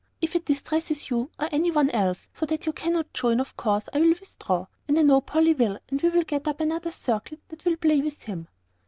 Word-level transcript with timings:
If 0.19 0.35
it 0.35 0.45
distresses 0.45 1.11
you, 1.11 1.29
or 1.39 1.47
any 1.51 1.69
one 1.69 1.91
else, 1.91 2.27
so 2.33 2.47
that 2.47 2.65
you 2.65 2.73
cannot 2.73 3.13
join, 3.13 3.39
of 3.39 3.55
course 3.55 3.87
I 3.93 3.99
will 3.99 4.09
withdraw, 4.19 4.65
and 4.87 4.97
I 4.97 5.03
know 5.03 5.21
Polly 5.21 5.53
will, 5.53 5.77
and 5.89 6.01
we 6.01 6.09
will 6.09 6.23
get 6.23 6.47
up 6.47 6.59
another 6.59 6.91
circle 6.91 7.37
that 7.49 7.63
will 7.65 7.77
play 7.77 7.99
with 8.01 8.23
him." 8.23 8.47